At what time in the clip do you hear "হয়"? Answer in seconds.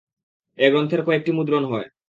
1.65-1.87